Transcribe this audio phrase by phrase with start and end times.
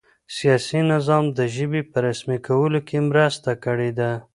[0.37, 4.11] سیاسي نظام د ژبې په رسمي کولو کې مرسته کړې ده.